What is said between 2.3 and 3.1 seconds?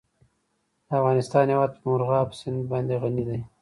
سیند باندې